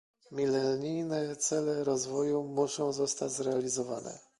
[0.31, 4.19] Milenijne cele rozwoju muszą zostać zrealizowane